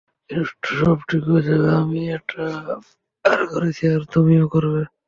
কিন্তু 0.29 0.45
সব 0.79 0.97
ঠিক 1.09 1.23
হয়ে 1.23 1.43
যাবে, 1.43 1.69
আমি 1.81 2.01
এটা 2.09 2.45
পার 3.25 3.39
করেছি, 3.51 3.83
আর 3.95 4.01
তুমিও 4.13 4.45
করবে। 4.47 4.81